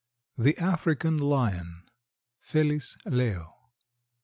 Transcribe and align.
]THE 0.45 0.55
AFRICAN 0.57 1.19
LION. 1.19 1.83
(_Felis 2.43 2.97
leo. 3.05 3.53